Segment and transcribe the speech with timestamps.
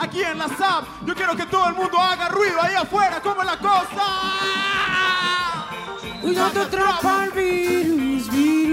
[0.00, 0.84] Aquí en la SAP.
[1.06, 4.04] Yo quiero que todo el mundo haga ruido ahí afuera, como la cosa.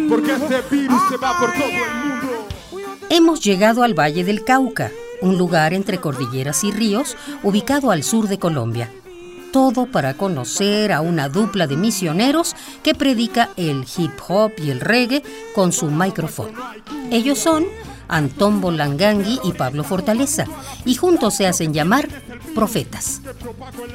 [0.10, 2.48] Porque este virus se va por todo el mundo.
[3.10, 8.28] Hemos llegado al Valle del Cauca, un lugar entre cordilleras y ríos ubicado al sur
[8.28, 8.92] de Colombia.
[9.56, 14.82] Todo para conocer a una dupla de misioneros que predica el hip hop y el
[14.82, 15.24] reggae
[15.56, 16.52] con su micrófono.
[17.10, 17.64] Ellos son
[18.10, 20.44] Antón Bolangangui y Pablo Fortaleza,
[20.84, 22.10] y juntos se hacen llamar
[22.54, 23.22] profetas.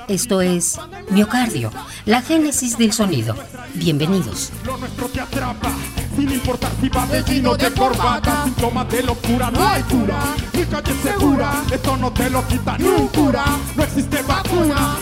[0.09, 0.79] Esto es
[1.11, 1.71] Miocardio,
[2.07, 3.37] la génesis del sonido.
[3.75, 4.53] Bienvenidos.
[4.65, 5.73] Lo nuestro te atrapa,
[6.17, 8.45] sin importar si va de vino de corbata.
[8.45, 10.25] Síntomas de locura, no hay cura.
[10.55, 13.45] Mi calle segura, esto no te lo quita ni un cura.
[13.77, 14.97] No existe vacuna.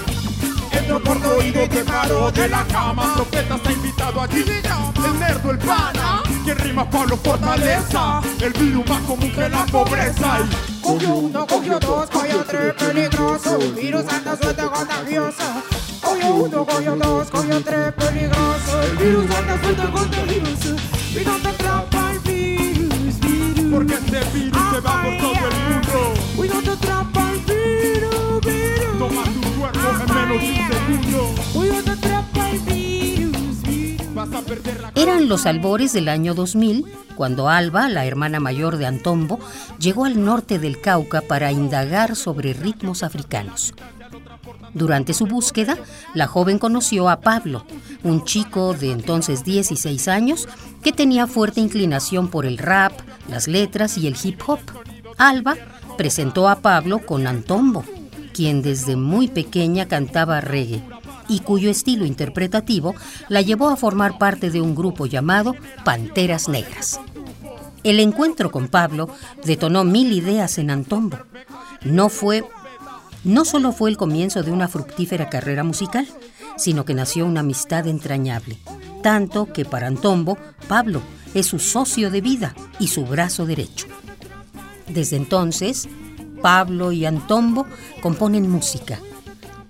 [2.03, 3.15] Te de la cama.
[3.15, 4.45] Profeta está invitado allí.
[4.45, 6.23] El nerdo, el pana.
[6.45, 8.21] Quien rima Pablo Fortaleza.
[8.41, 10.39] El virus más común que la pobreza.
[10.41, 13.59] Y Cogió uno, cogió dos, cogió tres, peligroso.
[13.75, 15.43] Virus anda suelto contagioso.
[16.01, 18.83] Cogió uno, cogió dos, cogió tres, peligroso.
[18.83, 20.77] El virus anda suelto contagioso.
[21.11, 23.75] ¿Y dónde atrapa el virus, virus?
[23.75, 26.19] porque este virus se va por todo el mundo.
[35.29, 39.39] Los albores del año 2000 cuando Alba, la hermana mayor de Antombo,
[39.79, 43.75] llegó al norte del Cauca para indagar sobre ritmos africanos.
[44.73, 45.77] Durante su búsqueda,
[46.15, 47.65] la joven conoció a Pablo,
[48.05, 50.49] un chico de entonces 16 años
[50.83, 52.93] que tenía fuerte inclinación por el rap,
[53.29, 54.61] las letras y el hip hop.
[55.17, 55.57] Alba
[55.97, 57.85] presentó a Pablo con Antombo,
[58.33, 60.83] quien desde muy pequeña cantaba reggae
[61.29, 62.95] y cuyo estilo interpretativo
[63.29, 67.01] la llevó a formar parte de un grupo llamado Panteras Negras.
[67.85, 69.09] El encuentro con Pablo
[69.45, 71.19] detonó mil ideas en Antombo.
[71.85, 72.45] No fue
[73.25, 76.07] no solo fue el comienzo de una fructífera carrera musical,
[76.57, 78.59] sino que nació una amistad entrañable,
[79.03, 81.03] tanto que para Antombo, Pablo
[81.35, 83.87] es su socio de vida y su brazo derecho.
[84.89, 85.89] Desde entonces,
[86.41, 87.67] Pablo y Antombo
[88.01, 88.99] componen música.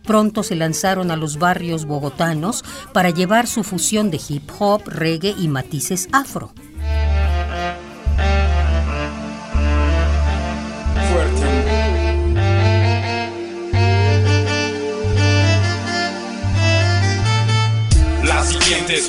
[0.08, 2.64] Pronto se lanzaron a los barrios bogotanos
[2.94, 6.50] para llevar su fusión de hip hop, reggae y matices afro.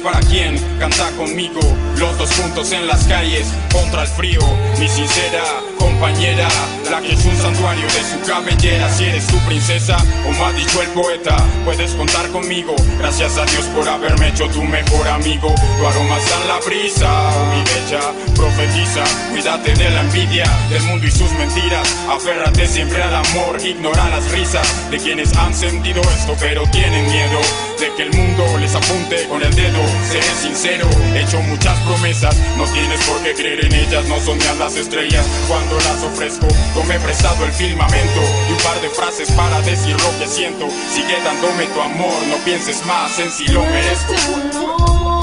[0.04, 1.60] Para quien canta conmigo,
[1.98, 4.40] los dos juntos en las calles, contra el frío,
[4.80, 5.44] mi sincera
[5.78, 6.48] compañera,
[6.90, 10.82] la que es un santuario de su cabellera, si eres tu princesa, como ha dicho
[10.82, 15.88] el poeta, puedes contar conmigo, gracias a Dios por haberme hecho tu mejor amigo, tu
[15.88, 18.02] aroma está en la brisa, oh, mi bella,
[18.36, 24.10] profetiza, cuídate de la envidia, del mundo y sus mentiras, aférrate siempre al amor, ignora
[24.10, 27.40] las risas de quienes han sentido esto, pero tienen miedo
[27.80, 29.80] de que el mundo les apunte con el dedo.
[30.12, 34.38] Seré sincero, he hecho muchas promesas, no tienes por qué creer en ellas, no son
[34.38, 35.26] mías las estrellas.
[35.48, 36.48] Cuando las ofrezco,
[36.80, 40.68] tomé prestado el firmamento y un par de frases para decir lo que siento.
[40.94, 45.19] Sigue dándome tu amor, no pienses más en si lo merezco.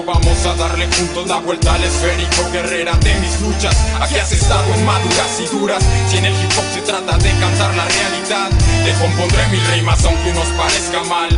[0.00, 3.76] Vamos a darle juntos la vuelta al esférico, guerrera de mis luchas.
[4.00, 5.84] Aquí has estado en maduras y duras.
[6.08, 8.50] Si en el hip hop se trata de cantar la realidad,
[8.84, 11.28] te compondré mil rimas aunque nos parezca mal.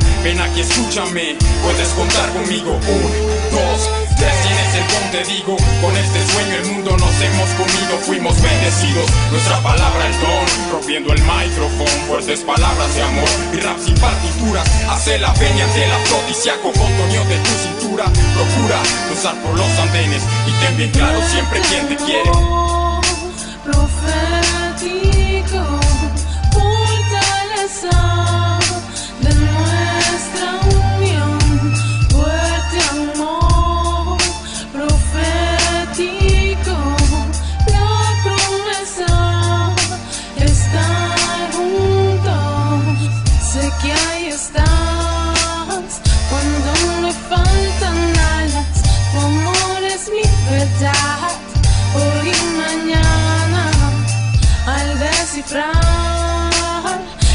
[0.41, 2.73] Aquí, escúchame, puedes contar conmigo.
[2.73, 3.03] Un,
[3.51, 5.57] dos, tres, tienes el don, te digo.
[5.81, 9.11] Con este sueño el mundo nos hemos comido, fuimos bendecidos.
[9.31, 14.69] Nuestra palabra el don, rompiendo el micrófono, fuertes palabras de amor y raps y partituras.
[14.89, 18.05] Hace la peña ante la afrodisíaco contenido de tu cintura.
[18.05, 22.31] Procura cruzar por los andenes y ten bien claro siempre quién te quiere.
[55.35, 55.73] Descifrar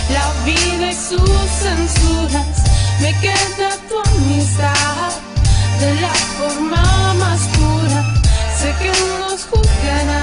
[0.10, 1.20] la vida y sus
[1.62, 2.64] censuras,
[3.02, 5.12] me queda tu amistad
[5.82, 8.06] de la forma más pura.
[8.58, 10.19] Sé que nos juzgarán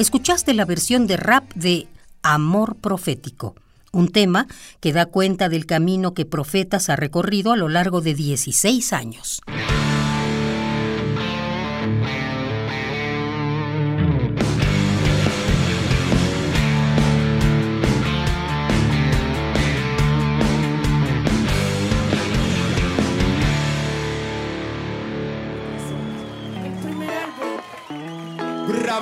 [0.00, 1.86] Escuchaste la versión de rap de
[2.22, 3.54] Amor Profético,
[3.92, 4.46] un tema
[4.80, 9.42] que da cuenta del camino que Profetas ha recorrido a lo largo de 16 años.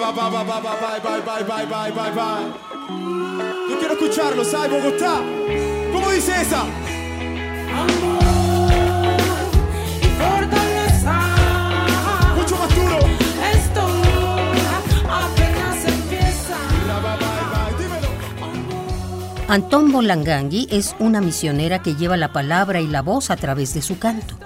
[0.08, 2.46] Ba, ba, ba, ba, bye, bye, bye, bye, bye, bye, bye.
[3.69, 5.20] Yo quiero escucharlo, ¿sabes, Bogotá?
[5.93, 6.64] ¿Cómo dice esa?
[10.00, 11.12] y fortaleza.
[12.37, 12.99] Mucho más duro.
[13.52, 13.82] Esto
[15.10, 16.56] apenas empieza.
[16.87, 17.19] Bye,
[17.87, 19.55] bye.
[19.55, 23.82] Antón Bolangangui es una misionera que lleva la palabra y la voz a través de
[23.82, 24.37] su canto.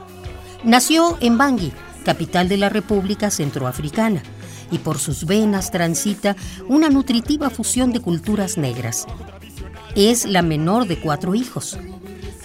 [0.65, 1.73] Nació en Bangui,
[2.05, 4.25] capital de la República Centroafricana,
[4.73, 6.35] y por sus venas transita
[6.69, 9.07] una nutritiva fusión de culturas negras.
[9.95, 11.79] Es la menor de cuatro hijos.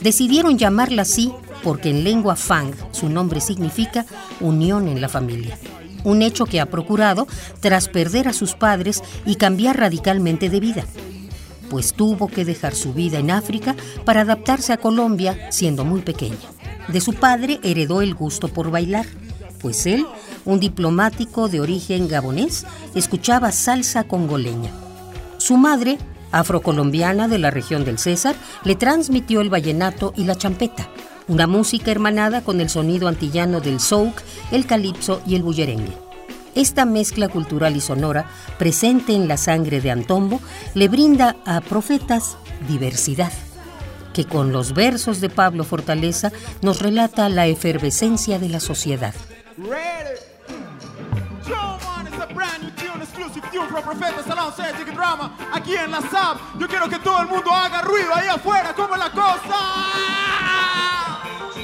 [0.02, 1.34] Decidieron llamarla así
[1.64, 4.06] porque en lengua fang su nombre significa
[4.40, 5.58] unión en la familia.
[6.04, 7.28] Un hecho que ha procurado
[7.60, 10.86] tras perder a sus padres y cambiar radicalmente de vida
[11.70, 13.76] pues tuvo que dejar su vida en África
[14.06, 16.38] para adaptarse a Colombia siendo muy pequeña.
[16.88, 19.06] De su padre heredó el gusto por bailar,
[19.60, 20.06] pues él,
[20.46, 22.66] un diplomático de origen gabonés,
[22.96, 24.72] escuchaba salsa congoleña.
[25.38, 25.98] Su madre,
[26.32, 30.90] afrocolombiana de la región del César, le transmitió el vallenato y la champeta,
[31.28, 34.22] una música hermanada con el sonido antillano del souk,
[34.52, 35.98] el calipso y el bullerengue.
[36.56, 38.26] Esta mezcla cultural y sonora,
[38.58, 40.42] presente en la sangre de Antombo,
[40.74, 42.38] le brinda a Profetas
[42.68, 43.32] diversidad,
[44.14, 46.32] que con los versos de Pablo Fortaleza
[46.64, 49.14] nos relata la efervescencia de la sociedad.
[49.58, 50.20] Ready.
[51.48, 55.76] Yo, man, it's a brand new tune, exclusive tune from Profeta Salón Cedric Drama, aquí
[55.76, 56.38] en la SAP.
[56.60, 59.58] Yo quiero que todo el mundo haga ruido ahí afuera, como es la cosa.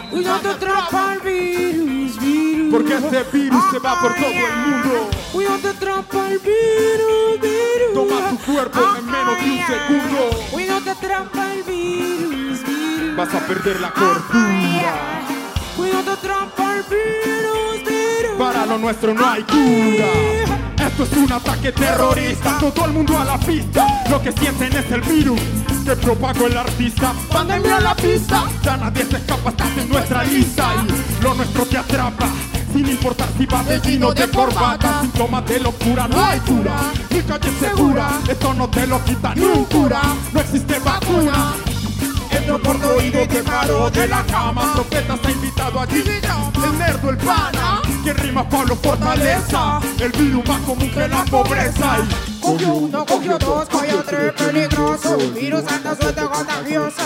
[0.10, 2.72] Cuidado atrapa el virus, virus.
[2.72, 5.10] Porque este virus se va por todo el mundo.
[5.32, 7.94] Cuidado atrapa el virus, virus.
[7.94, 10.30] Toma tu cuerpo en menos de un segundo.
[10.50, 13.16] Cuidado atrapa el virus, virus.
[13.16, 15.23] Vas a perder la cordura.
[18.38, 20.88] Para lo nuestro no hay cura.
[20.88, 22.58] Esto es un ataque terrorista.
[22.60, 24.04] Todo el mundo a la pista.
[24.10, 25.40] Lo que sienten es el virus
[25.86, 27.14] que propagó el artista.
[27.32, 28.44] Pandemia a la pista.
[28.64, 30.74] Ya nadie se escapa, estás en nuestra lista.
[30.88, 32.28] Y lo nuestro te atrapa.
[32.74, 35.02] Sin importar si vas de jean o de corbata.
[35.02, 36.76] Síntomas de locura, no hay cura.
[37.10, 38.10] Mi calle segura.
[38.28, 40.02] Esto no te lo quita ni un cura.
[40.32, 41.54] No existe vacuna.
[42.38, 44.74] Entro por tu oído, te paro de la cama.
[44.74, 46.04] Profeta está invitado allí.
[46.64, 47.82] El nerdo, el pana.
[48.04, 49.80] Que rima Pablo Fortaleza.
[50.00, 51.98] El virus más común que la pobreza.
[52.00, 55.18] Y Cogió uno, cogió dos, cogió tres, peligroso.
[55.34, 57.04] Virus anda suelto contagioso.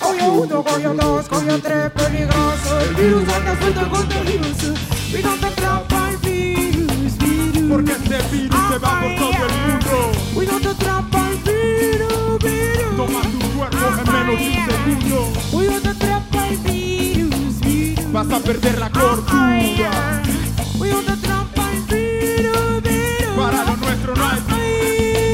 [0.00, 2.80] Cogió uno, cogió dos, cogió tres, peligroso.
[2.80, 4.74] El virus anda suelto contagioso.
[5.12, 7.70] Cuidado te atrapa el virus, virus.
[7.70, 10.12] porque este virus se va por todo el mundo.
[10.34, 11.31] Cuidado te atrapa
[18.42, 20.22] perder la cordura.
[21.88, 22.82] Virus.
[23.36, 24.38] Para lo nuestro no hay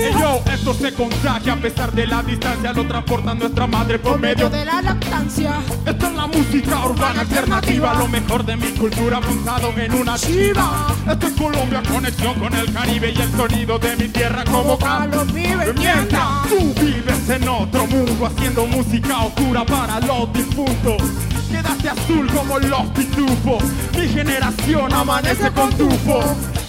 [0.04, 4.12] Ey, yo, esto se contagia a pesar de la distancia, lo transporta nuestra madre por
[4.12, 5.54] Por medio medio de la lactancia.
[5.86, 10.88] Esta es la música urbana alternativa, lo mejor de mi cultura montado en una chiva.
[11.10, 15.32] Esto es Colombia, conexión con el Caribe y el sonido de mi tierra como Carlos
[15.32, 21.02] vive Mientras tú vives en otro mundo haciendo música oscura para los difuntos.
[21.50, 23.62] Quédate azul como los pitufos.
[23.96, 26.20] Mi generación amanece con tufo.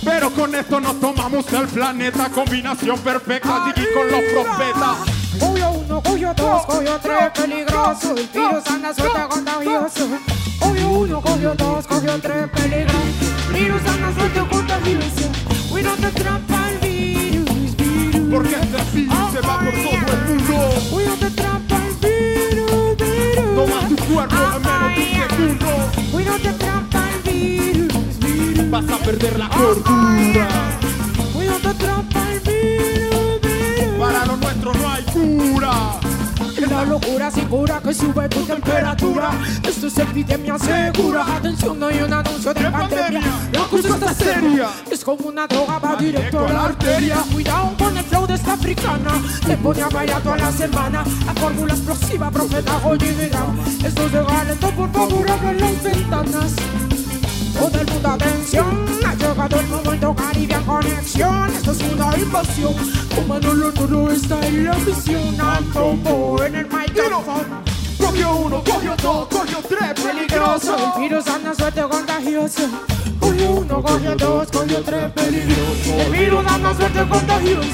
[0.04, 2.30] Pero con esto nos tomamos el planeta.
[2.30, 4.98] Combinación perfecta, Jiggy con los profetas.
[5.40, 8.16] Cogió uno, cogió dos, cogió tres, peligroso.
[8.16, 10.08] El virus anda suelta contagioso.
[10.60, 12.98] Cogió uno, cogió dos, cogió tres, peligroso.
[13.48, 15.30] El virus anda suelta contagioso.
[15.70, 18.30] Cuidado te atrapa el virus, virus.
[18.32, 20.54] Porque este virus se va por todo el mundo.
[20.92, 23.56] Cuidado te atrapa el virus, virus.
[23.56, 25.68] Toma tu cuerpo en menos de un segundo.
[26.12, 28.70] Cuidado te atrapa el virus, virus.
[28.72, 30.48] Vas a perder la cordura.
[31.34, 34.00] Cuidado te atrapa el virus, virus.
[34.00, 36.00] Para lo nuestro no hay cura.
[36.70, 39.32] La locura sin cura que sube tu temperatura.
[39.64, 41.26] Esto es epidemia segura.
[41.36, 43.22] Atención, no hay un anuncio de De pandemia.
[43.52, 44.70] La cosa está seria.
[44.92, 47.18] Es como una droga, va directo a la arteria.
[47.32, 49.12] Cuidado con el flow de esta africana.
[49.46, 51.04] Te pone a bailar toda la semana.
[51.26, 53.86] La fórmula explosiva, profeta, y.
[53.86, 56.54] Esto es de galento, por favor, abran las ventanas.
[57.60, 61.50] Todo el mundo atención, ha llegado el momento Caribbean Conexión.
[61.50, 62.74] Esto es una invasión,
[63.14, 65.38] como no todo está en la misión.
[67.02, 67.64] Micrófono,
[67.98, 70.94] Cogió uno, cogió dos, cogió tres, peligroso.
[70.96, 72.62] El virus anda suerte contagioso.
[73.20, 75.94] Cogió uno, cogió dos, cogió tres, peligroso.
[75.98, 77.70] El virus anda suerte contagioso.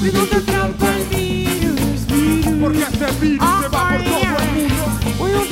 [0.00, 2.54] Cuidado te trampa el virus, virus.
[2.60, 5.49] Porque este virus se va por todo el mundo.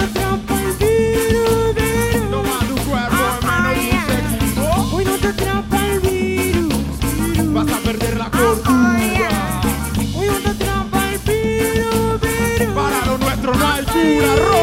[14.05, 14.58] Nuestro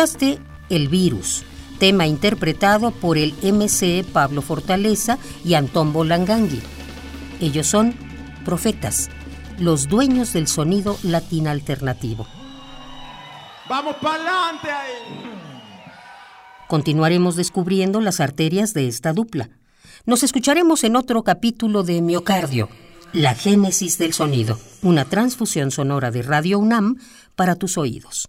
[0.00, 0.38] Escuchaste
[0.70, 1.42] El Virus,
[1.78, 6.62] tema interpretado por el MC Pablo Fortaleza y Antón Bolangangui.
[7.38, 7.94] Ellos son
[8.42, 9.10] profetas,
[9.58, 12.26] los dueños del sonido latino alternativo.
[13.68, 14.92] Vamos para adelante ahí.
[16.66, 19.50] Continuaremos descubriendo las arterias de esta dupla.
[20.06, 22.70] Nos escucharemos en otro capítulo de Miocardio,
[23.12, 26.96] la génesis del sonido, una transfusión sonora de Radio UNAM
[27.36, 28.28] para tus oídos.